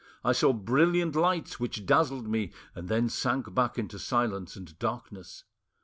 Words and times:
I 0.25 0.31
saw 0.31 0.51
brilliant 0.51 1.15
lights 1.15 1.59
which 1.59 1.85
dazzled 1.85 2.27
me, 2.27 2.51
and 2.73 2.89
then 2.89 3.07
sank 3.07 3.53
back 3.53 3.77
into 3.77 3.99
silence 3.99 4.55
and 4.55 4.79
darkness. 4.79 5.43